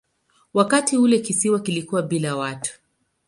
[0.53, 2.79] Wakati ule kisiwa kilikuwa bila watu.